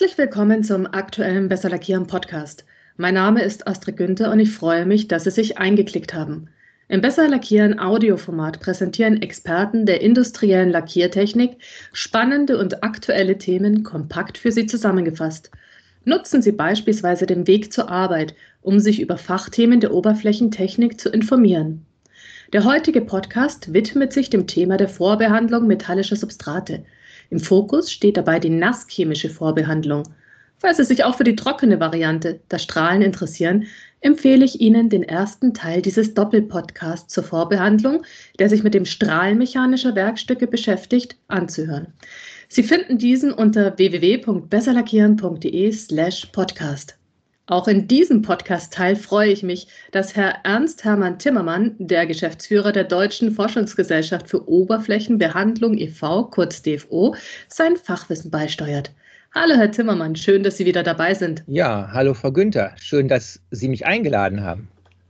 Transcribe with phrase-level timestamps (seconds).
[0.00, 2.64] Herzlich willkommen zum aktuellen Besser Lackieren Podcast.
[2.96, 6.48] Mein Name ist Astrid Günther und ich freue mich, dass Sie sich eingeklickt haben.
[6.88, 11.58] Im Besser Lackieren Audioformat präsentieren Experten der industriellen Lackiertechnik
[11.92, 15.50] spannende und aktuelle Themen kompakt für Sie zusammengefasst.
[16.06, 21.84] Nutzen Sie beispielsweise den Weg zur Arbeit, um sich über Fachthemen der Oberflächentechnik zu informieren.
[22.54, 26.84] Der heutige Podcast widmet sich dem Thema der Vorbehandlung metallischer Substrate.
[27.30, 30.02] Im Fokus steht dabei die nasschemische Vorbehandlung.
[30.58, 33.64] Falls Sie sich auch für die trockene Variante, das Strahlen, interessieren,
[34.02, 38.02] empfehle ich Ihnen den ersten Teil dieses Doppelpodcasts zur Vorbehandlung,
[38.38, 41.94] der sich mit dem Strahlen mechanischer Werkstücke beschäftigt, anzuhören.
[42.48, 46.99] Sie finden diesen unter www.besserlackieren.de slash podcast.
[47.50, 52.84] Auch in diesem Podcast-Teil freue ich mich, dass Herr Ernst Hermann Timmermann, der Geschäftsführer der
[52.84, 57.16] Deutschen Forschungsgesellschaft für Oberflächenbehandlung e.V., kurz DFO,
[57.48, 58.92] sein Fachwissen beisteuert.
[59.34, 61.42] Hallo, Herr Timmermann, schön, dass Sie wieder dabei sind.
[61.48, 62.70] Ja, hallo, Frau Günther.
[62.80, 64.68] Schön, dass Sie mich eingeladen haben.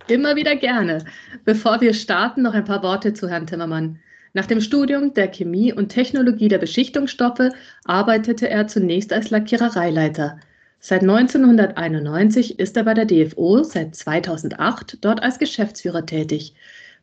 [0.09, 1.05] Immer wieder gerne.
[1.45, 3.99] Bevor wir starten, noch ein paar Worte zu Herrn Timmermann.
[4.33, 7.51] Nach dem Studium der Chemie und Technologie der Beschichtungsstoffe
[7.85, 10.39] arbeitete er zunächst als Lackierereileiter.
[10.83, 16.55] Seit 1991 ist er bei der DFO, seit 2008 dort als Geschäftsführer tätig.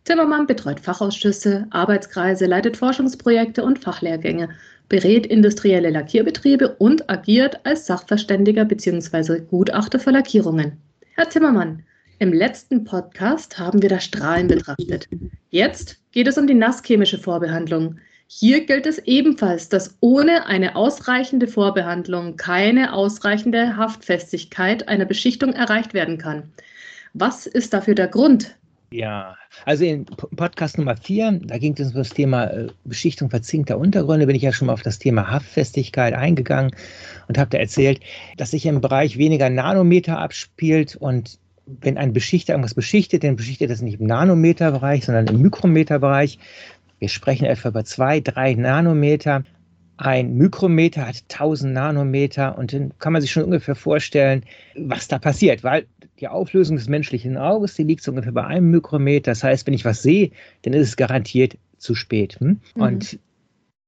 [0.04, 4.50] Zimmermann betreut Fachausschüsse, Arbeitskreise, leitet Forschungsprojekte und Fachlehrgänge,
[4.90, 9.42] berät industrielle Lackierbetriebe und agiert als Sachverständiger bzw.
[9.42, 10.78] Gutachter für Lackierungen.
[11.16, 11.84] Herr Zimmermann,
[12.18, 15.08] im letzten Podcast haben wir das Strahlen betrachtet.
[15.52, 17.98] Jetzt geht es um die nasschemische Vorbehandlung.
[18.30, 25.94] Hier gilt es ebenfalls, dass ohne eine ausreichende Vorbehandlung keine ausreichende Haftfestigkeit einer Beschichtung erreicht
[25.94, 26.52] werden kann.
[27.14, 28.56] Was ist dafür der Grund?
[28.92, 33.78] Ja, also in Podcast Nummer 4, da ging es um das Thema äh, Beschichtung verzinkter
[33.78, 36.72] Untergründe, bin ich ja schon mal auf das Thema Haftfestigkeit eingegangen
[37.28, 38.00] und habe da erzählt,
[38.38, 43.70] dass sich im Bereich weniger Nanometer abspielt und wenn ein Beschichter irgendwas beschichtet, dann beschichtet
[43.70, 46.40] das nicht im Nanometerbereich, sondern im Mikrometerbereich.
[47.00, 49.44] Wir sprechen etwa über zwei, drei Nanometer.
[49.98, 54.44] Ein Mikrometer hat 1000 Nanometer und dann kann man sich schon ungefähr vorstellen,
[54.76, 55.88] was da passiert, weil
[56.20, 59.32] die Auflösung des menschlichen Auges, die liegt so ungefähr bei einem Mikrometer.
[59.32, 60.32] Das heißt, wenn ich was sehe,
[60.64, 62.40] dann ist es garantiert zu spät.
[62.40, 62.60] Hm?
[62.76, 62.82] Mhm.
[62.82, 63.20] Und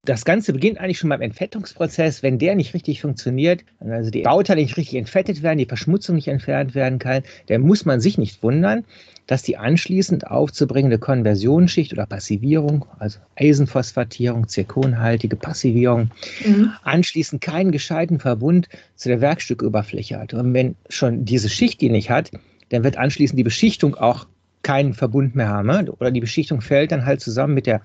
[0.06, 2.24] das Ganze beginnt eigentlich schon beim Entfettungsprozess.
[2.24, 6.28] Wenn der nicht richtig funktioniert, also die Bauteile nicht richtig entfettet werden, die Verschmutzung nicht
[6.28, 8.86] entfernt werden kann, dann muss man sich nicht wundern,
[9.29, 16.09] dass die anschließend aufzubringende Konversionsschicht oder Passivierung, also Eisenphosphatierung, zirkonhaltige Passivierung,
[16.44, 16.72] mhm.
[16.81, 20.34] anschließend keinen gescheiten Verbund zu der Werkstückoberfläche hat.
[20.34, 22.31] Und wenn schon diese Schicht die nicht hat,
[22.69, 24.25] dann wird anschließend die Beschichtung auch
[24.63, 25.67] keinen Verbund mehr haben.
[25.67, 25.91] Ne?
[26.00, 27.84] Oder die Beschichtung fällt dann halt zusammen mit der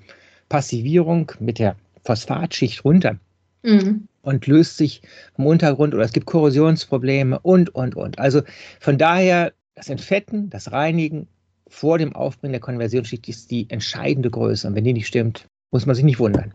[0.48, 1.76] Passivierung, mit der
[2.06, 3.18] Phosphatschicht runter.
[3.62, 4.08] Mhm.
[4.22, 5.02] Und löst sich
[5.36, 8.18] vom Untergrund oder es gibt Korrosionsprobleme und, und, und.
[8.18, 8.40] Also
[8.80, 11.28] von daher das Entfetten, das Reinigen
[11.68, 14.68] vor dem Aufbringen der Konversionsschicht ist die entscheidende Größe.
[14.68, 16.52] Und wenn die nicht stimmt, muss man sich nicht wundern.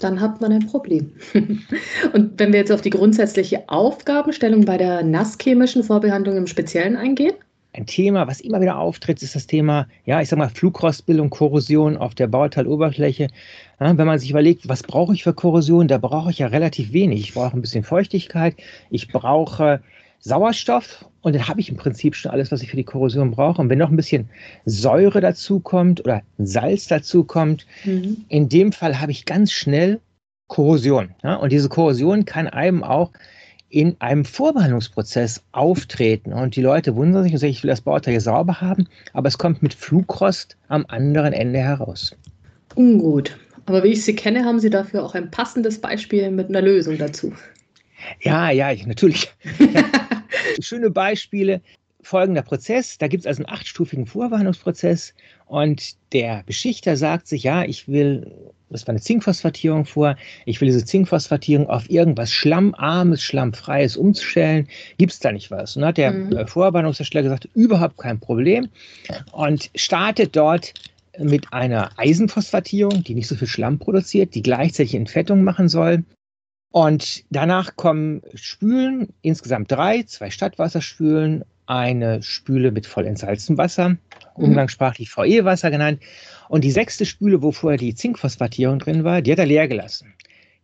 [0.00, 1.12] Dann hat man ein Problem.
[2.12, 7.34] und wenn wir jetzt auf die grundsätzliche Aufgabenstellung bei der nasschemischen Vorbehandlung im Speziellen eingehen?
[7.72, 11.96] Ein Thema, was immer wieder auftritt, ist das Thema, ja, ich sag mal, Flugrostbildung, Korrosion
[11.96, 13.28] auf der Bauteiloberfläche.
[13.78, 16.92] Ja, wenn man sich überlegt, was brauche ich für Korrosion, da brauche ich ja relativ
[16.92, 17.20] wenig.
[17.20, 18.56] Ich brauche ein bisschen Feuchtigkeit,
[18.90, 19.82] ich brauche
[20.20, 23.60] Sauerstoff und dann habe ich im Prinzip schon alles, was ich für die Korrosion brauche.
[23.60, 24.28] Und wenn noch ein bisschen
[24.64, 28.24] Säure dazu kommt oder Salz dazu kommt, mhm.
[28.28, 30.00] in dem Fall habe ich ganz schnell
[30.48, 31.10] Korrosion.
[31.22, 31.36] Ja?
[31.36, 33.10] Und diese Korrosion kann einem auch
[33.70, 36.32] in einem Vorbehandlungsprozess auftreten.
[36.32, 39.28] Und die Leute wundern sich und sagen, ich will das Bauteil hier sauber haben, aber
[39.28, 42.14] es kommt mit Flugrost am anderen Ende heraus.
[42.74, 43.38] Ungut.
[43.66, 46.98] Aber wie ich Sie kenne, haben Sie dafür auch ein passendes Beispiel mit einer Lösung
[46.98, 47.32] dazu.
[48.20, 49.30] Ja, ja, natürlich.
[50.60, 51.60] Schöne Beispiele.
[52.02, 55.12] Folgender Prozess, da gibt es also einen achtstufigen Vorwarnungsprozess
[55.46, 58.32] und der Beschichter sagt sich, ja, ich will,
[58.70, 60.16] das war eine Zinkphosphatierung vor,
[60.46, 64.66] ich will diese Zinkphosphatierung auf irgendwas Schlammarmes, Schlammfreies umstellen.
[64.96, 65.76] Gibt es da nicht was?
[65.76, 66.46] Und dann hat der mhm.
[66.46, 68.70] Vorwarnungshersteller gesagt, überhaupt kein Problem
[69.32, 70.72] und startet dort
[71.18, 76.04] mit einer Eisenphosphatierung, die nicht so viel Schlamm produziert, die gleichzeitig Entfettung machen soll.
[76.72, 83.98] Und danach kommen Spülen, insgesamt drei, zwei Stadtwasserspülen, eine Spüle mit voll entsalztem Wasser, mhm.
[84.36, 86.00] umgangssprachlich VE-Wasser genannt.
[86.48, 90.12] Und die sechste Spüle, wo vorher die Zinkphosphatierung drin war, die hat er leer gelassen.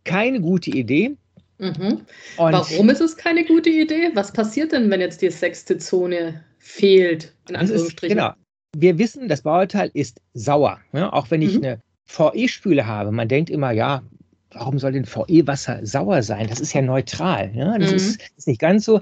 [0.03, 1.15] Keine gute Idee.
[1.59, 2.01] Mhm.
[2.37, 4.11] Warum ist es keine gute Idee?
[4.13, 7.33] Was passiert denn, wenn jetzt die sechste Zone fehlt?
[7.49, 8.17] In Anführungsstrichen.
[8.17, 8.35] Ist, genau.
[8.75, 10.79] Wir wissen, das Bauteil ist sauer.
[10.93, 11.11] Ja?
[11.11, 11.63] Auch wenn ich mhm.
[11.63, 13.11] eine VE-Spüle habe.
[13.11, 14.03] Man denkt immer, ja,
[14.51, 16.47] warum soll denn VE-Wasser sauer sein?
[16.47, 17.51] Das ist ja neutral.
[17.51, 17.77] Ne?
[17.79, 17.95] Das mhm.
[17.95, 19.01] ist, ist nicht ganz so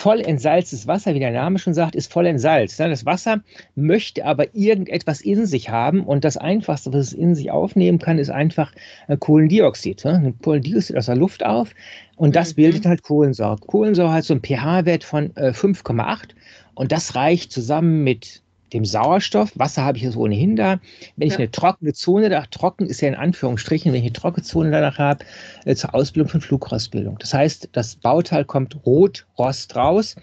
[0.00, 2.80] voll entsalztes Wasser, wie der Name schon sagt, ist voll entsalzt.
[2.80, 2.88] Ne?
[2.88, 3.42] Das Wasser
[3.74, 8.18] möchte aber irgendetwas in sich haben und das Einfachste, was es in sich aufnehmen kann,
[8.18, 8.72] ist einfach
[9.08, 10.04] äh, Kohlendioxid.
[10.04, 10.34] Ne?
[10.42, 11.74] Kohlendioxid aus der Luft auf
[12.16, 12.56] und das mhm.
[12.56, 13.58] bildet halt Kohlensäure.
[13.66, 16.30] Kohlensäure hat so einen pH-Wert von äh, 5,8
[16.74, 19.52] und das reicht zusammen mit dem Sauerstoff.
[19.54, 20.80] Wasser habe ich jetzt ohnehin da.
[21.16, 21.40] Wenn ich ja.
[21.40, 24.98] eine trockene Zone, da trocken ist ja in Anführungsstrichen, wenn ich eine trockene Zone danach
[24.98, 25.24] habe,
[25.64, 27.18] äh, zur Ausbildung von Flugrostbildung.
[27.18, 30.16] Das heißt, das Bauteil kommt rot, Rost raus.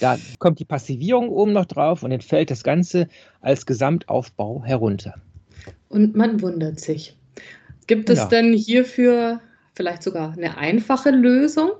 [0.00, 3.08] Da kommt die Passivierung oben noch drauf und dann fällt das Ganze
[3.40, 5.14] als Gesamtaufbau herunter.
[5.88, 7.16] Und man wundert sich.
[7.86, 8.26] Gibt es ja.
[8.26, 9.40] denn hierfür
[9.74, 11.70] vielleicht sogar eine einfache Lösung?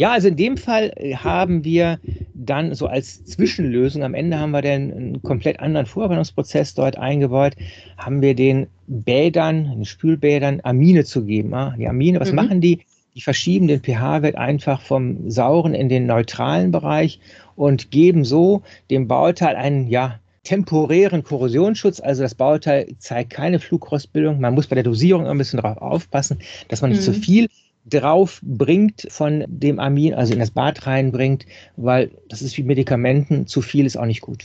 [0.00, 2.00] Ja, also in dem Fall äh, haben wir
[2.32, 7.52] dann so als Zwischenlösung, am Ende haben wir dann einen komplett anderen Vorbereitungsprozess dort eingebaut,
[7.98, 11.54] haben wir den Bädern, den Spülbädern Amine zu geben.
[11.78, 12.36] Die Amine, was mhm.
[12.36, 12.80] machen die?
[13.14, 17.20] Die verschieben den pH-Wert einfach vom sauren in den neutralen Bereich
[17.54, 22.00] und geben so dem Bauteil einen, ja, temporären Korrosionsschutz.
[22.00, 24.40] Also das Bauteil zeigt keine Flugrostbildung.
[24.40, 26.38] Man muss bei der Dosierung ein bisschen darauf aufpassen,
[26.68, 27.12] dass man nicht mhm.
[27.12, 27.48] zu viel
[27.90, 31.46] drauf bringt von dem Amin, also in das Bad reinbringt,
[31.76, 34.44] weil das ist wie Medikamenten, zu viel ist auch nicht gut.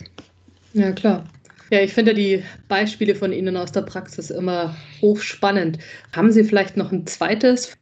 [0.73, 1.25] Ja, klar.
[1.71, 5.79] Ja, ich finde die Beispiele von Ihnen aus der Praxis immer hochspannend.
[6.15, 7.75] Haben Sie vielleicht noch ein zweites?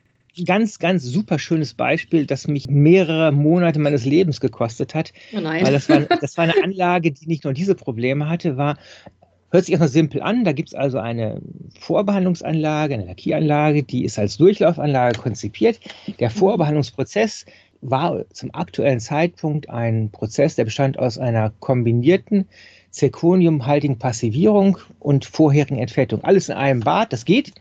[0.46, 5.12] Ganz, ganz super schönes Beispiel, das mich mehrere Monate meines Lebens gekostet hat.
[5.36, 5.64] Oh nein.
[5.64, 8.78] Weil das war, das war eine Anlage, die nicht nur diese Probleme hatte, war
[9.54, 10.44] Hört sich erstmal simpel an.
[10.46, 11.40] Da gibt es also eine
[11.80, 15.80] Vorbehandlungsanlage, eine Lackieranlage, die ist als Durchlaufanlage konzipiert.
[16.20, 16.34] Der mhm.
[16.34, 17.46] Vorbehandlungsprozess
[17.82, 22.48] war zum aktuellen Zeitpunkt ein Prozess, der bestand aus einer kombinierten
[22.90, 26.24] zirconiumhaltigen Passivierung und vorherigen Entfettung.
[26.24, 27.54] Alles in einem Bad, das geht,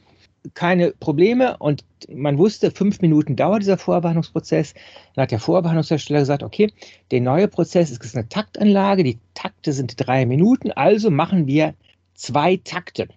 [0.55, 4.73] keine Probleme und man wusste, fünf Minuten dauert dieser Vorbehandlungsprozess.
[5.15, 6.73] Dann hat der Vorbehandlungshersteller gesagt, okay,
[7.11, 11.75] der neue Prozess ist eine Taktanlage, die Takte sind drei Minuten, also machen wir
[12.14, 13.09] zwei Takte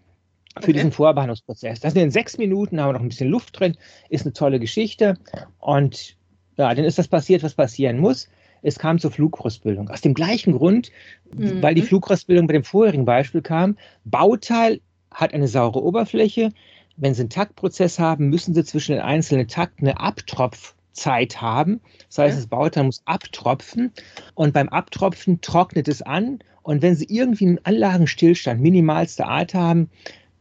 [0.57, 0.73] für okay.
[0.73, 1.81] diesen Vorbehandlungsprozess.
[1.81, 3.77] Das sind in sechs Minuten, haben wir noch ein bisschen Luft drin,
[4.09, 5.17] ist eine tolle Geschichte.
[5.59, 6.15] Und
[6.57, 8.29] ja, dann ist das passiert, was passieren muss.
[8.61, 9.89] Es kam zur Flugrostbildung.
[9.89, 10.91] Aus dem gleichen Grund,
[11.31, 11.61] mhm.
[11.61, 13.77] weil die Flugrostbildung bei dem vorherigen Beispiel kam.
[14.05, 14.81] Bauteil
[15.11, 16.51] hat eine saure Oberfläche.
[16.97, 21.81] Wenn Sie einen Taktprozess haben, müssen Sie zwischen den einzelnen Takten eine Abtropfzeit haben.
[22.07, 23.91] Das heißt, das Bauteil muss abtropfen
[24.33, 29.87] und beim Abtropfen trocknet es an und wenn Sie irgendwie einen Anlagenstillstand minimalster Art haben,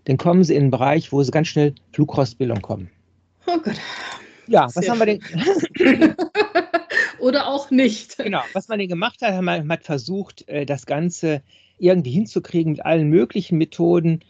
[0.07, 2.91] dann kommen Sie in einen Bereich, wo Sie ganz schnell Flugrostbildung kommen.
[3.47, 3.77] Oh Gott.
[4.47, 5.21] Ja, was haben wir denn?
[7.19, 8.17] Oder auch nicht.
[8.17, 11.43] Genau, was man denn gemacht hat, man hat versucht, äh, das Ganze
[11.79, 14.21] irgendwie hinzukriegen mit allen möglichen Methoden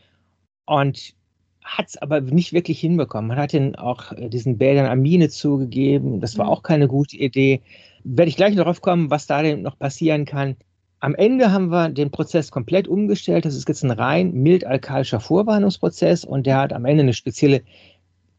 [0.67, 1.14] und
[1.62, 3.29] hat es aber nicht wirklich hinbekommen.
[3.29, 6.20] Man hat ihnen auch äh, diesen Bädern Amine zugegeben.
[6.20, 6.50] Das war mhm.
[6.50, 7.62] auch keine gute Idee.
[8.02, 10.56] Werde ich gleich darauf kommen, was da denn noch passieren kann.
[11.05, 13.45] Am Ende haben wir den Prozess komplett umgestellt.
[13.45, 17.61] Das ist jetzt ein rein mild-alkalischer Vorbehandlungsprozess und der hat am Ende eine spezielle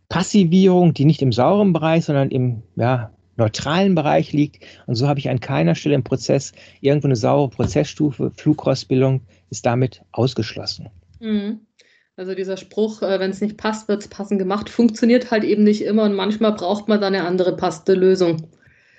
[0.10, 4.66] Passivierung, die nicht im sauren Bereich, sondern im ja, neutralen Bereich liegt.
[4.88, 8.32] Und so habe ich an keiner Stelle im Prozess irgendwo eine saure Prozessstufe.
[8.36, 9.22] Flugrostbildung
[9.52, 10.90] ist damit ausgeschlossen.
[11.20, 11.60] Mhm.
[12.16, 15.64] Also dieser Spruch, äh, wenn es nicht passt, wird es passend gemacht, funktioniert halt eben
[15.64, 18.48] nicht immer und manchmal braucht man dann eine andere passende Lösung.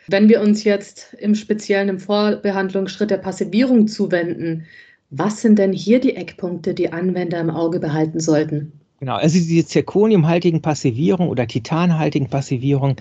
[0.09, 4.67] Wenn wir uns jetzt im Speziellen im Vorbehandlungsschritt der Passivierung zuwenden,
[5.11, 8.73] was sind denn hier die Eckpunkte, die Anwender im Auge behalten sollten?
[9.01, 12.97] Genau, also diese zirconiumhaltigen Passivierung oder titanhaltigen Passivierung,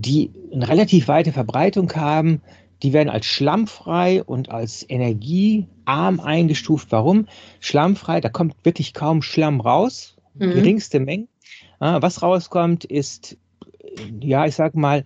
[0.00, 2.42] die eine relativ weite Verbreitung haben,
[2.82, 6.88] die werden als schlammfrei und als energiearm eingestuft.
[6.90, 7.26] Warum?
[7.60, 10.52] Schlammfrei, da kommt wirklich kaum Schlamm raus, mhm.
[10.52, 11.28] geringste Mengen.
[11.80, 13.36] Was rauskommt, ist,
[14.20, 15.04] ja, ich sag mal,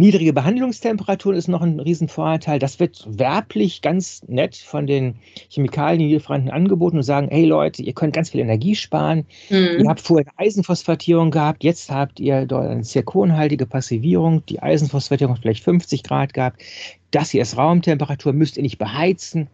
[0.00, 2.60] Niedrige Behandlungstemperaturen ist noch ein Riesenvorteil.
[2.60, 5.16] Das wird werblich ganz nett von den
[5.50, 9.26] Chemikalien-Lieferanten angeboten und sagen, hey Leute, ihr könnt ganz viel Energie sparen.
[9.50, 9.80] Mhm.
[9.80, 14.46] Ihr habt vorher eine Eisenphosphatierung gehabt, jetzt habt ihr dort eine zirkonhaltige Passivierung.
[14.46, 16.62] Die Eisenphosphatierung hat vielleicht 50 Grad gehabt.
[17.10, 19.48] Das hier ist Raumtemperatur, müsst ihr nicht beheizen.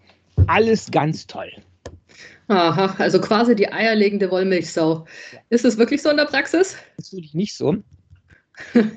[0.47, 1.51] Alles ganz toll.
[2.49, 5.07] Aha, also quasi die eierlegende Wollmilchsau.
[5.49, 6.77] Ist es wirklich so in der Praxis?
[6.99, 7.77] Natürlich nicht so.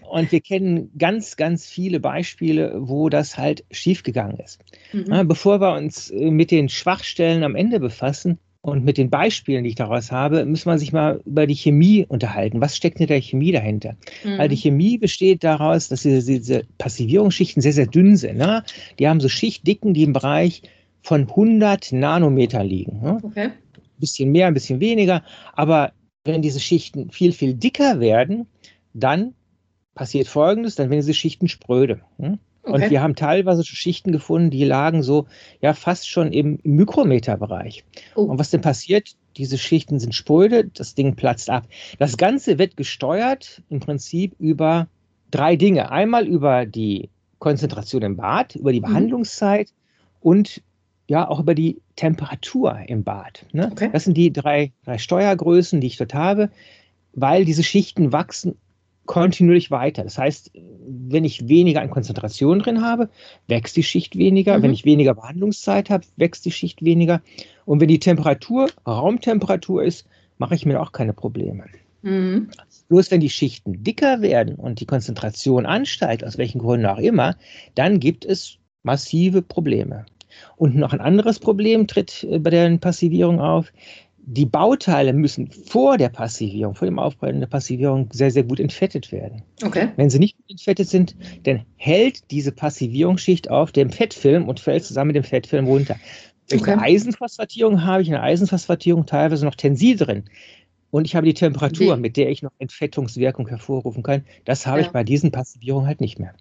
[0.10, 4.60] Und wir kennen ganz, ganz viele Beispiele, wo das halt schiefgegangen ist.
[4.94, 5.28] Mhm.
[5.28, 9.72] Bevor wir uns äh, mit den Schwachstellen am Ende befassen und mit den Beispielen, die
[9.72, 12.62] ich daraus habe, muss man sich mal über die Chemie unterhalten.
[12.62, 13.96] Was steckt in der Chemie dahinter?
[14.24, 14.38] Mhm.
[14.38, 18.38] Weil die Chemie besteht daraus, dass diese, diese Passivierungsschichten sehr, sehr dünn sind.
[18.38, 18.64] Ne?
[19.00, 20.62] Die haben so Schichtdicken, die im Bereich
[21.02, 23.02] von 100 Nanometer liegen.
[23.02, 23.20] Ne?
[23.24, 23.46] Okay.
[23.46, 25.24] Ein bisschen mehr, ein bisschen weniger,
[25.54, 25.94] aber
[26.26, 28.46] wenn diese Schichten viel, viel dicker werden,
[28.94, 29.34] dann
[29.98, 32.00] passiert Folgendes, dann werden diese Schichten spröde.
[32.20, 32.40] Hm?
[32.64, 32.84] Okay.
[32.84, 35.26] Und wir haben teilweise Schichten gefunden, die lagen so
[35.62, 37.84] ja fast schon im Mikrometerbereich.
[38.16, 38.24] Oh.
[38.24, 39.16] Und was denn passiert?
[39.38, 41.68] Diese Schichten sind spröde, das Ding platzt ab.
[42.00, 44.88] Das Ganze wird gesteuert im Prinzip über
[45.32, 45.92] drei Dinge.
[45.92, 48.86] Einmal über die Konzentration im Bad, über die mhm.
[48.86, 50.16] Behandlungszeit mhm.
[50.22, 50.62] und
[51.08, 53.46] ja auch über die Temperatur im Bad.
[53.54, 53.70] Ne?
[53.72, 53.90] Okay.
[53.94, 56.50] Das sind die drei, drei Steuergrößen, die ich dort habe,
[57.14, 58.58] weil diese Schichten wachsen
[59.08, 60.04] kontinuierlich weiter.
[60.04, 63.10] Das heißt, wenn ich weniger an Konzentration drin habe,
[63.48, 64.58] wächst die Schicht weniger.
[64.60, 64.64] Mhm.
[64.64, 67.22] Wenn ich weniger Behandlungszeit habe, wächst die Schicht weniger.
[67.66, 71.66] Und wenn die Temperatur Raumtemperatur ist, mache ich mir auch keine Probleme.
[72.04, 72.52] Mhm.
[72.90, 77.36] Bloß wenn die Schichten dicker werden und die Konzentration ansteigt, aus welchen Gründen auch immer,
[77.76, 80.06] dann gibt es massive Probleme.
[80.56, 83.72] Und noch ein anderes Problem tritt äh, bei der Passivierung auf
[84.30, 89.14] die Bauteile müssen vor der Passivierung, vor dem Aufbreiten der Passivierung sehr, sehr gut entfettet
[89.14, 89.42] werden.
[89.64, 89.88] Okay.
[89.96, 94.84] Wenn sie nicht gut entfettet sind, dann hält diese Passivierungsschicht auf dem Fettfilm und fällt
[94.84, 95.96] zusammen mit dem Fettfilm runter.
[96.50, 96.72] Wenn okay.
[96.72, 100.26] ich eine Eisenphosphatierung habe, ich eine Eisenphosphatierung teilweise noch Tensil drin
[100.92, 102.02] und ich habe die Temperatur, Wie?
[102.02, 104.88] mit der ich noch Entfettungswirkung hervorrufen kann, das habe ja.
[104.88, 106.34] ich bei diesen Passivierungen halt nicht mehr.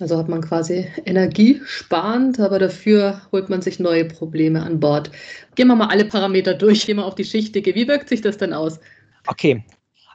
[0.00, 5.10] Also hat man quasi energiesparend, aber dafür holt man sich neue Probleme an Bord.
[5.54, 7.74] Gehen wir mal alle Parameter durch, gehen wir auf die Schichtdicke.
[7.76, 8.80] Wie wirkt sich das denn aus?
[9.26, 9.62] Okay.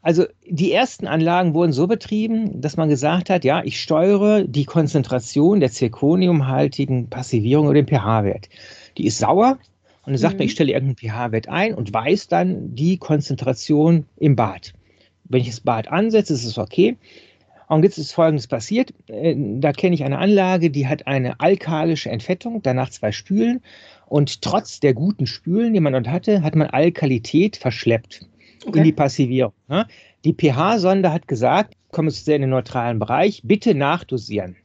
[0.02, 4.66] Also die ersten Anlagen wurden so betrieben, dass man gesagt hat, ja, ich steuere die
[4.66, 8.50] Konzentration der zirconiumhaltigen Passivierung über den pH-Wert.
[8.98, 9.60] Die ist sauer
[10.06, 10.38] und dann sagt mhm.
[10.40, 14.74] man, ich stelle irgendeinen pH-Wert ein und weiß dann die Konzentration im Bad.
[15.26, 16.98] Wenn ich das Bad ansetze, ist es okay.
[17.70, 18.94] Und jetzt ist Folgendes passiert.
[19.08, 23.62] Äh, da kenne ich eine Anlage, die hat eine alkalische Entfettung, danach zwei Spülen.
[24.08, 28.26] Und trotz der guten Spülen, die man dort hatte, hat man Alkalität verschleppt
[28.66, 28.80] okay.
[28.80, 29.54] in die Passivierung.
[29.68, 29.86] Ne?
[30.26, 34.56] Die pH-Sonde hat gesagt, komme jetzt in den neutralen Bereich, bitte nachdosieren.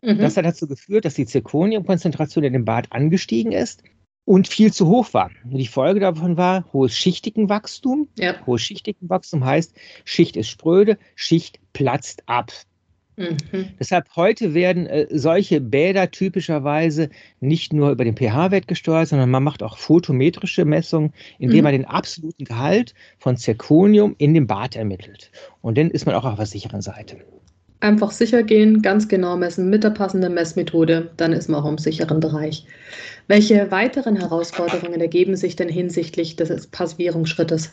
[0.00, 0.18] Mhm.
[0.18, 3.82] Das hat dazu geführt, dass die Zirconiumkonzentration in dem Bad angestiegen ist
[4.24, 5.30] und viel zu hoch war.
[5.44, 8.08] Die Folge davon war hohes Schichtigenwachstum.
[8.18, 8.34] Ja.
[8.46, 12.52] Hohes Schichtigenwachstum heißt, Schicht ist spröde, Schicht platzt ab.
[13.16, 13.36] Mhm.
[13.78, 19.44] Deshalb heute werden äh, solche Bäder typischerweise nicht nur über den pH-Wert gesteuert, sondern man
[19.44, 21.64] macht auch photometrische Messungen, indem mhm.
[21.64, 25.30] man den absoluten Gehalt von Zirconium in dem Bad ermittelt.
[25.62, 27.18] Und dann ist man auch auf der sicheren Seite.
[27.80, 31.76] Einfach sicher gehen, ganz genau messen mit der passenden Messmethode, dann ist man auch im
[31.76, 32.66] sicheren Bereich.
[33.26, 37.72] Welche weiteren Herausforderungen ergeben sich denn hinsichtlich des Passivierungsschrittes?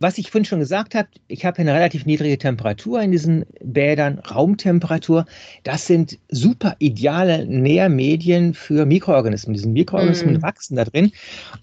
[0.00, 4.20] Was ich vorhin schon gesagt habe, ich habe eine relativ niedrige Temperatur in diesen Bädern,
[4.20, 5.26] Raumtemperatur.
[5.64, 9.54] Das sind super ideale Nährmedien für Mikroorganismen.
[9.54, 10.42] Diese Mikroorganismen mm.
[10.42, 11.10] wachsen da drin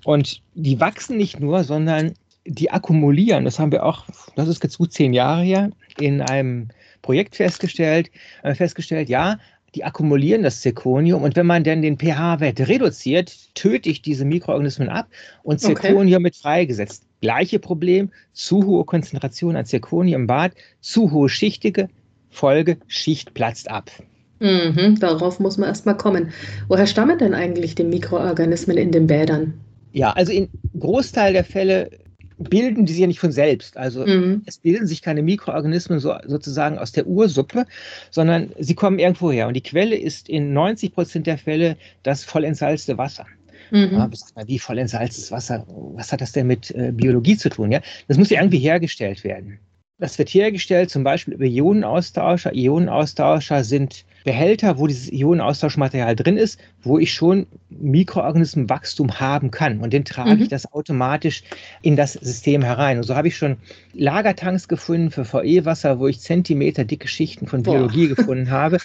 [0.04, 2.14] und die wachsen nicht nur, sondern
[2.46, 3.46] die akkumulieren.
[3.46, 4.06] Das haben wir auch,
[4.36, 6.68] das ist jetzt gut zehn Jahre her, in einem
[7.02, 8.12] Projekt festgestellt,
[8.44, 9.38] äh, festgestellt, ja,
[9.76, 14.90] die akkumulieren das Zirconium und wenn man dann den pH-Wert reduziert, töte ich diese Mikroorganismen
[14.90, 15.08] ab
[15.44, 16.24] und Zirconium okay.
[16.24, 17.04] wird freigesetzt.
[17.22, 21.90] Gleiche Problem, zu hohe Konzentration an Zirconium im Bad, zu hohe schichtige
[22.30, 23.92] Folge, Schicht platzt ab.
[24.40, 26.32] Mhm, darauf muss man erstmal kommen.
[26.68, 29.54] Woher stammen denn eigentlich die Mikroorganismen in den Bädern?
[29.94, 31.90] Ja, also in Großteil der Fälle
[32.38, 33.78] bilden die sich ja nicht von selbst.
[33.78, 34.44] Also mhm.
[34.46, 37.66] es bilden sich keine Mikroorganismen so, sozusagen aus der Ursuppe,
[38.12, 39.48] sondern sie kommen irgendwo her.
[39.48, 43.26] Und die Quelle ist in 90 Prozent der Fälle das voll entsalzte Wasser.
[43.72, 43.94] Mhm.
[43.94, 44.10] Ja,
[44.46, 45.66] wie voll entsalztes Wasser?
[45.68, 47.72] Was hat das denn mit äh, Biologie zu tun?
[47.72, 47.82] Ja?
[48.08, 49.60] Das muss ja irgendwie hergestellt werden.
[49.98, 52.54] Das wird hergestellt zum Beispiel über Ionenaustauscher.
[52.54, 59.80] Ionenaustauscher sind Behälter, wo dieses Ionenaustauschmaterial drin ist, wo ich schon Mikroorganismenwachstum haben kann.
[59.80, 60.42] Und dann trage mhm.
[60.42, 61.44] ich das automatisch
[61.84, 62.98] in das System herein.
[62.98, 63.58] Und so habe ich schon
[63.94, 68.16] Lagertanks gefunden für VE-Wasser, wo ich Zentimeter dicke Schichten von Biologie Boah.
[68.16, 68.80] gefunden habe,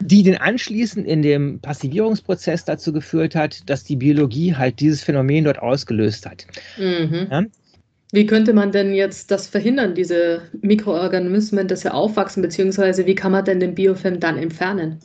[0.00, 5.44] die dann anschließend in dem Passivierungsprozess dazu geführt hat, dass die Biologie halt dieses Phänomen
[5.44, 6.48] dort ausgelöst hat.
[6.76, 7.28] Mhm.
[7.30, 7.44] Ja?
[8.12, 13.32] Wie könnte man denn jetzt das verhindern, diese Mikroorganismen, dass sie aufwachsen, beziehungsweise wie kann
[13.32, 14.98] man denn den Biofilm dann entfernen?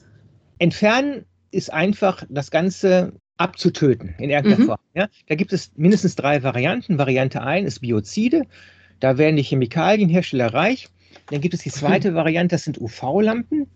[0.58, 4.66] Entfernen ist einfach das Ganze abzutöten in irgendeiner mhm.
[4.66, 4.80] Form.
[4.96, 5.08] Ja?
[5.28, 6.98] Da gibt es mindestens drei Varianten.
[6.98, 8.44] Variante 1 ist Biozide.
[9.00, 10.88] Da werden die Chemikalienhersteller reich.
[11.30, 12.16] Dann gibt es die zweite mhm.
[12.16, 13.68] Variante, das sind UV-Lampen.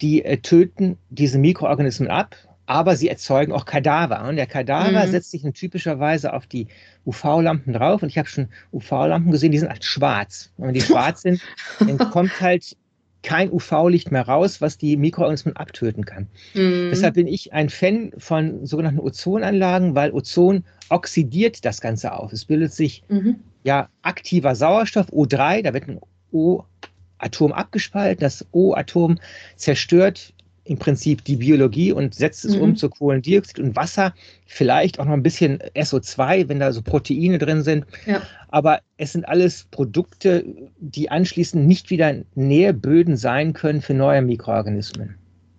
[0.00, 2.36] Die äh, töten diese Mikroorganismen ab,
[2.68, 4.28] aber sie erzeugen auch Kadaver.
[4.28, 5.10] Und der Kadaver mhm.
[5.10, 6.68] setzt sich typischerweise auf die
[7.06, 8.02] UV-Lampen drauf.
[8.02, 10.52] Und ich habe schon UV-Lampen gesehen, die sind halt schwarz.
[10.58, 11.40] Und wenn die schwarz sind,
[11.80, 12.76] dann kommt halt
[13.22, 16.26] kein UV-Licht mehr raus, was die Mikroorganismen abtöten kann.
[16.52, 16.90] Mhm.
[16.90, 22.34] Deshalb bin ich ein Fan von sogenannten Ozonanlagen, weil Ozon oxidiert das Ganze auf.
[22.34, 23.36] Es bildet sich mhm.
[23.64, 26.00] ja aktiver Sauerstoff, O3, da wird ein
[26.32, 28.20] O-Atom abgespalten.
[28.20, 29.18] Das O-Atom
[29.56, 30.34] zerstört
[30.68, 32.62] im Prinzip die Biologie und setzt es mhm.
[32.62, 34.14] um zu Kohlendioxid und Wasser,
[34.46, 37.86] vielleicht auch noch ein bisschen SO2, wenn da so Proteine drin sind.
[38.06, 38.20] Ja.
[38.48, 40.44] Aber es sind alles Produkte,
[40.78, 45.14] die anschließend nicht wieder Nährböden sein können für neue Mikroorganismen.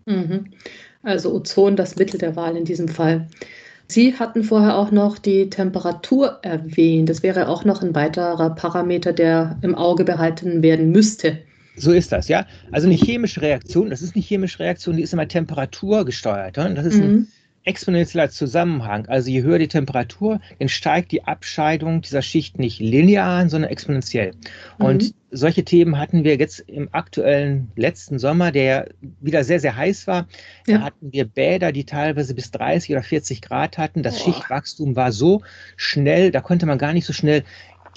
[0.06, 0.46] Mhm.
[1.01, 3.28] Also Ozon das Mittel der Wahl in diesem Fall.
[3.88, 7.10] Sie hatten vorher auch noch die Temperatur erwähnt.
[7.10, 11.39] Das wäre auch noch ein weiterer Parameter, der im Auge behalten werden müsste.
[11.76, 12.46] So ist das, ja.
[12.72, 16.58] Also eine chemische Reaktion, das ist eine chemische Reaktion, die ist immer temperaturgesteuert.
[16.58, 16.70] Ja?
[16.70, 17.04] Das ist mhm.
[17.04, 17.28] ein
[17.64, 19.06] exponentieller Zusammenhang.
[19.08, 23.70] Also je höher die Temperatur, dann steigt die Abscheidung dieser Schicht nicht linear an, sondern
[23.70, 24.32] exponentiell.
[24.78, 24.86] Mhm.
[24.86, 28.90] Und solche Themen hatten wir jetzt im aktuellen letzten Sommer, der
[29.22, 30.28] wieder sehr, sehr heiß war.
[30.68, 30.80] Ja.
[30.80, 34.04] Da hatten wir Bäder, die teilweise bis 30 oder 40 Grad hatten.
[34.04, 34.34] Das Boah.
[34.34, 35.44] Schichtwachstum war so
[35.76, 37.44] schnell, da konnte man gar nicht so schnell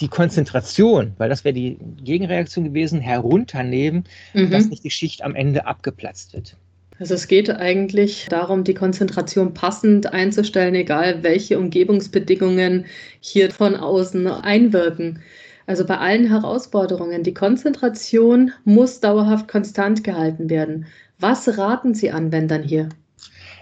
[0.02, 4.04] die Konzentration, weil das wäre die Gegenreaktion gewesen, herunternehmen,
[4.34, 4.50] mhm.
[4.50, 6.56] dass nicht die Schicht am Ende abgeplatzt wird.
[6.98, 12.84] Also es geht eigentlich darum, die Konzentration passend einzustellen, egal welche Umgebungsbedingungen
[13.20, 15.20] hier von außen einwirken.
[15.66, 20.86] Also bei allen Herausforderungen, die Konzentration muss dauerhaft konstant gehalten werden.
[21.18, 22.88] Was raten Sie Anwendern hier?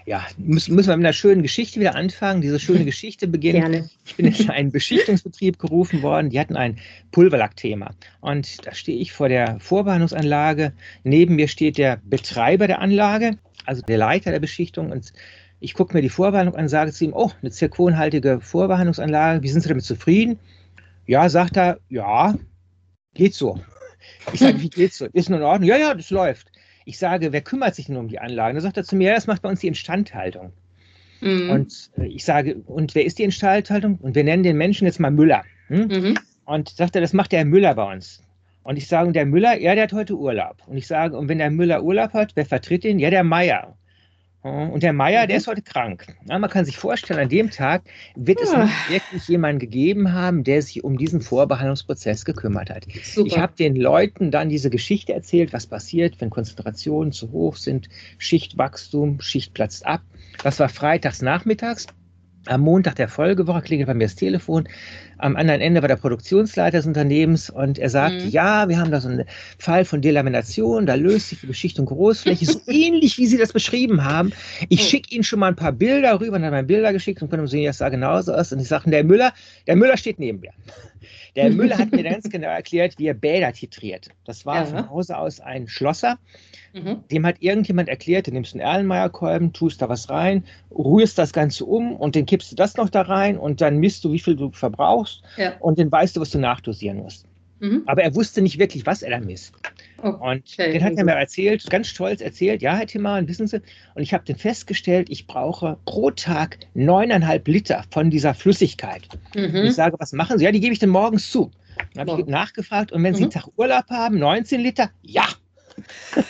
[0.05, 2.41] Ja, müssen, müssen wir mit einer schönen Geschichte wieder anfangen.
[2.41, 3.59] Diese schöne Geschichte beginnt.
[3.59, 3.89] Gerne.
[4.05, 6.29] Ich bin in einen Beschichtungsbetrieb gerufen worden.
[6.29, 6.79] Die hatten ein
[7.11, 7.91] Pulverlackthema.
[8.19, 10.73] Und da stehe ich vor der Vorbehandlungsanlage.
[11.03, 14.91] Neben mir steht der Betreiber der Anlage, also der Leiter der Beschichtung.
[14.91, 15.13] Und
[15.59, 19.43] ich gucke mir die Vorbehandlung an, sage zu ihm, oh, eine zirkonhaltige Vorbehandlungsanlage.
[19.43, 20.39] Wie sind Sie damit zufrieden?
[21.05, 22.35] Ja, sagt er, ja,
[23.13, 23.59] geht so.
[24.33, 25.05] Ich sage, wie geht's so?
[25.13, 25.69] Ist in Ordnung?
[25.69, 26.50] Ja, ja, das läuft.
[26.91, 28.55] Ich sage, wer kümmert sich denn um die Anlagen?
[28.55, 30.51] Da sagt er zu mir, ja, das macht bei uns die Instandhaltung.
[31.21, 31.49] Mhm.
[31.49, 33.95] Und äh, ich sage, und wer ist die Instandhaltung?
[33.95, 35.45] Und wir nennen den Menschen jetzt mal Müller.
[35.67, 35.87] Hm?
[35.87, 36.19] Mhm.
[36.43, 38.21] Und sagt er, das macht der Herr Müller bei uns.
[38.63, 40.57] Und ich sage, der Müller, ja, der hat heute Urlaub.
[40.67, 42.99] Und ich sage, und wenn der Müller Urlaub hat, wer vertritt ihn?
[42.99, 43.77] Ja, der Meier.
[44.43, 45.39] Und der Meier, der mhm.
[45.39, 46.07] ist heute krank.
[46.27, 47.83] Ja, man kann sich vorstellen, an dem Tag
[48.15, 48.63] wird es ah.
[48.63, 52.87] nicht wirklich jemanden gegeben haben, der sich um diesen Vorbehandlungsprozess gekümmert hat.
[53.03, 53.27] Super.
[53.27, 57.87] Ich habe den Leuten dann diese Geschichte erzählt, was passiert, wenn Konzentrationen zu hoch sind,
[58.17, 60.01] Schichtwachstum, Schicht platzt ab.
[60.43, 61.85] Das war freitags nachmittags.
[62.47, 64.67] Am Montag der Folgewoche klingelt bei mir das Telefon.
[65.19, 68.29] Am anderen Ende war der Produktionsleiter des Unternehmens und er sagt, mhm.
[68.29, 69.25] ja, wir haben da so einen
[69.59, 74.03] Fall von Delamination, da löst sich die Beschichtung Großfläche, so ähnlich wie Sie das beschrieben
[74.03, 74.33] haben.
[74.69, 74.83] Ich oh.
[74.83, 77.29] schicke Ihnen schon mal ein paar Bilder rüber und dann habe ich Bilder geschickt und
[77.29, 78.51] können sehen, das sah genauso aus.
[78.51, 79.33] Und ich sage, der Müller,
[79.67, 80.51] der Müller steht neben mir.
[81.35, 84.09] Der Müller hat mir ganz genau erklärt, wie er Bäder titriert.
[84.25, 84.65] Das war ja.
[84.65, 86.17] von Hause aus ein Schlosser.
[86.73, 87.03] Mhm.
[87.11, 91.65] Dem hat irgendjemand erklärt, du nimmst einen Erlenmeyer-Kolben, tust da was rein, rührst das Ganze
[91.65, 94.35] um und dann kippst du das noch da rein und dann misst du, wie viel
[94.35, 95.57] du verbrauchst ja.
[95.59, 97.25] und dann weißt du, was du nachdosieren musst.
[97.61, 97.83] Mhm.
[97.85, 99.53] Aber er wusste nicht wirklich, was er da misst.
[99.97, 100.31] Okay.
[100.31, 103.61] Und den hat er mir erzählt, ganz stolz erzählt, ja, Herr Timmermann, wissen Sie,
[103.93, 109.07] und ich habe dann festgestellt, ich brauche pro Tag neuneinhalb Liter von dieser Flüssigkeit.
[109.35, 109.43] Mhm.
[109.43, 110.45] Und ich sage, was machen Sie?
[110.45, 111.51] Ja, die gebe ich dann morgens zu.
[111.93, 113.25] Dann habe ich nachgefragt, und wenn Sie mhm.
[113.25, 114.89] einen Tag Urlaub haben, 19 Liter?
[115.03, 115.27] Ja,
[116.15, 116.25] okay.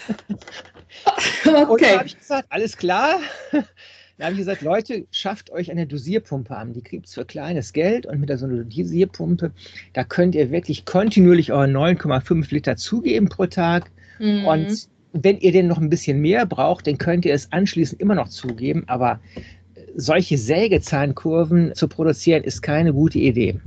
[1.70, 3.20] Und dann habe ich gesagt, alles klar.
[4.22, 6.74] Dann habe ich gesagt, Leute, schafft euch eine Dosierpumpe an.
[6.74, 9.52] Die es für kleines Geld und mit so einer Dosierpumpe,
[9.94, 13.90] da könnt ihr wirklich kontinuierlich eure 9,5 Liter zugeben pro Tag.
[14.20, 14.46] Mhm.
[14.46, 18.14] Und wenn ihr denn noch ein bisschen mehr braucht, dann könnt ihr es anschließend immer
[18.14, 18.84] noch zugeben.
[18.86, 19.20] Aber
[19.96, 23.60] solche Sägezahnkurven zu produzieren, ist keine gute Idee.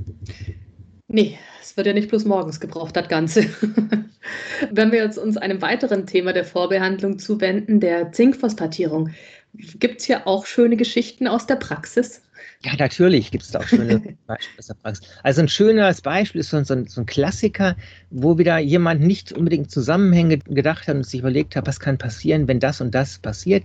[1.09, 3.43] Nee, es wird ja nicht bloß morgens gebraucht, das Ganze.
[4.71, 9.09] Wenn wir jetzt uns einem weiteren Thema der Vorbehandlung zuwenden, der Zinkphosphatierung,
[9.57, 12.21] gibt es hier auch schöne Geschichten aus der Praxis?
[12.65, 15.07] Ja, natürlich gibt es da auch schöne Beispiele aus der Praxis.
[15.21, 17.75] Also ein schönes Beispiel ist so ein, so ein, Klassiker,
[18.09, 22.47] wo wieder jemand nicht unbedingt Zusammenhänge gedacht hat und sich überlegt hat, was kann passieren,
[22.47, 23.63] wenn das und das passiert.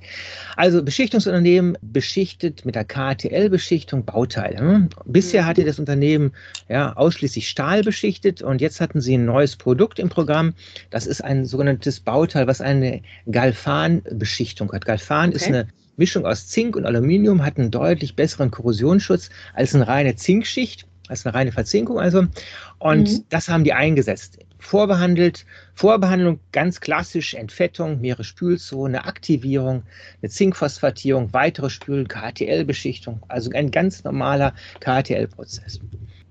[0.57, 4.59] Also Beschichtungsunternehmen beschichtet mit der KTL-Beschichtung Bauteile.
[4.59, 4.89] Hm?
[5.07, 6.33] Bisher hatte das Unternehmen
[6.69, 10.53] ja, ausschließlich Stahl beschichtet und jetzt hatten sie ein neues Produkt im Programm.
[10.91, 13.01] Das ist ein sogenanntes Bauteil, was eine
[13.31, 14.85] Galvan-Beschichtung hat.
[14.85, 15.37] Galvan okay.
[15.37, 15.69] ist eine
[16.01, 21.27] Mischung aus Zink und Aluminium hat einen deutlich besseren Korrosionsschutz als eine reine Zinkschicht, als
[21.27, 22.27] eine reine Verzinkung also.
[22.79, 23.25] Und mhm.
[23.29, 24.39] das haben die eingesetzt.
[24.59, 29.83] Vorbehandelt, Vorbehandlung ganz klassisch, Entfettung, mehrere Spülzone, Aktivierung,
[30.23, 35.81] eine Zinkphosphatierung, weitere Spülen, KTL-Beschichtung, also ein ganz normaler KTL-Prozess.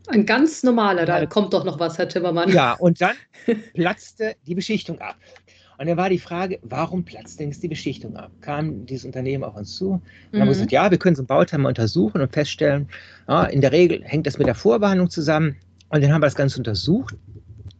[0.07, 2.49] Ein ganz normaler, da kommt doch noch was, Herr Timmermann.
[2.49, 3.15] Ja, und dann
[3.75, 5.15] platzte die Beschichtung ab.
[5.79, 8.31] Und dann war die Frage, warum platzt denn jetzt die Beschichtung ab?
[8.41, 10.01] Kam dieses Unternehmen auf uns zu und
[10.33, 10.41] mhm.
[10.41, 12.89] haben gesagt, ja, wir können so ein Bauteil mal untersuchen und feststellen,
[13.27, 15.55] ja, in der Regel hängt das mit der Vorbehandlung zusammen.
[15.89, 17.15] Und dann haben wir das Ganze untersucht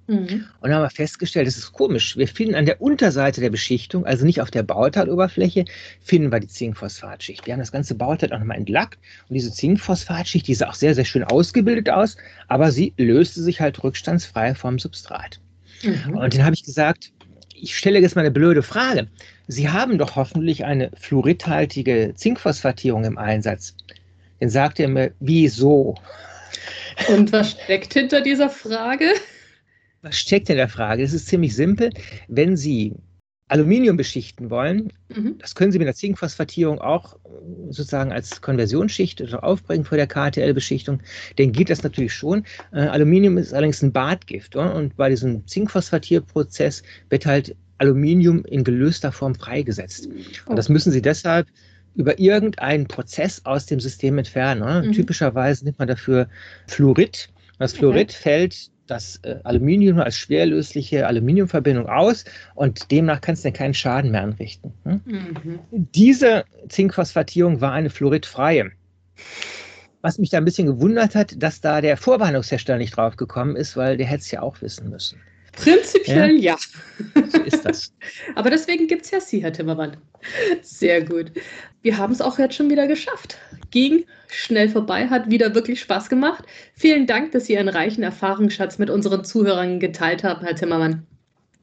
[0.09, 0.45] Mhm.
[0.59, 2.17] Und haben wir festgestellt, das ist komisch.
[2.17, 5.65] Wir finden an der Unterseite der Beschichtung, also nicht auf der Bauteiloberfläche,
[6.01, 7.45] finden wir die Zinkphosphatschicht.
[7.45, 8.97] Wir haben das ganze Bauteil auch nochmal entlackt
[9.29, 13.61] und diese Zinkphosphatschicht, die sah auch sehr, sehr schön ausgebildet aus, aber sie löste sich
[13.61, 15.39] halt rückstandsfrei vom Substrat.
[15.83, 16.17] Mhm.
[16.17, 17.11] Und dann habe ich gesagt,
[17.61, 19.07] ich stelle jetzt mal eine blöde Frage.
[19.47, 23.75] Sie haben doch hoffentlich eine fluoridhaltige Zinkphosphatierung im Einsatz.
[24.39, 25.95] Dann sagt er mir, wieso?
[27.07, 29.05] Und was steckt hinter dieser Frage?
[30.01, 31.03] Was steckt in der Frage?
[31.03, 31.91] Es ist ziemlich simpel.
[32.27, 32.93] Wenn Sie
[33.49, 35.37] Aluminium beschichten wollen, mhm.
[35.39, 37.17] das können Sie mit der Zinkphosphatierung auch äh,
[37.69, 41.01] sozusagen als Konversionsschicht aufbringen vor der KTL-Beschichtung,
[41.37, 42.45] dann geht das natürlich schon.
[42.71, 44.73] Äh, Aluminium ist allerdings ein Badgift oder?
[44.75, 50.09] und bei diesem Zinkphosphatierprozess wird halt Aluminium in gelöster Form freigesetzt.
[50.45, 51.47] Und das müssen Sie deshalb
[51.95, 54.87] über irgendeinen Prozess aus dem System entfernen.
[54.87, 54.91] Mhm.
[54.91, 56.29] Typischerweise nimmt man dafür
[56.67, 57.29] Fluorid.
[57.57, 58.21] Das Fluorid okay.
[58.21, 62.25] fällt das äh, Aluminium als schwerlösliche Aluminiumverbindung aus
[62.55, 64.73] und demnach kannst du keinen Schaden mehr anrichten.
[64.83, 65.01] Hm?
[65.05, 65.59] Mhm.
[65.71, 68.71] Diese Zinkphosphatierung war eine fluoridfreie.
[70.01, 73.75] Was mich da ein bisschen gewundert hat, dass da der Vorbehandlungshersteller nicht drauf gekommen ist,
[73.75, 75.19] weil der hätte es ja auch wissen müssen.
[75.53, 76.57] Prinzipiell ja.
[77.15, 77.23] ja.
[77.29, 77.93] So ist das.
[78.35, 79.97] Aber deswegen gibt es ja Sie, Herr Timmermann.
[80.61, 81.31] Sehr gut.
[81.81, 83.37] Wir haben es auch jetzt schon wieder geschafft.
[83.71, 86.43] Ging schnell vorbei, hat wieder wirklich Spaß gemacht.
[86.73, 91.05] Vielen Dank, dass Sie Ihren reichen Erfahrungsschatz mit unseren Zuhörern geteilt haben, Herr Timmermann.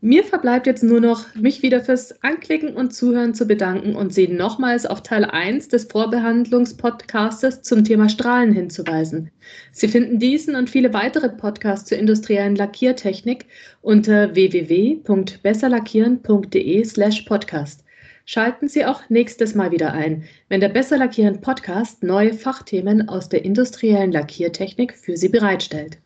[0.03, 4.29] Mir verbleibt jetzt nur noch, mich wieder fürs Anklicken und Zuhören zu bedanken und Sie
[4.29, 9.31] nochmals auf Teil 1 des Vorbehandlungspodcastes zum Thema Strahlen hinzuweisen.
[9.73, 13.47] Sie finden diesen und viele weitere Podcasts zur industriellen Lackiertechnik
[13.81, 17.83] unter www.besserlackieren.de slash podcast.
[18.27, 23.31] Schalten Sie auch nächstes Mal wieder ein, wenn der Besser Lackieren Podcast neue Fachthemen aus
[23.31, 25.97] der industriellen Lackiertechnik für Sie bereitstellt.